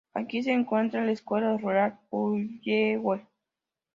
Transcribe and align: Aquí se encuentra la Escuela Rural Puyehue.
Aquí 0.15 0.41
se 0.41 0.51
encuentra 0.51 1.05
la 1.05 1.11
Escuela 1.11 1.55
Rural 1.59 1.99
Puyehue. 2.09 3.23